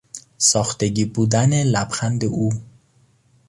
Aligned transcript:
ساختگی 0.37 1.05
بودن 1.05 1.63
لبخند 1.63 2.25
او 2.25 2.49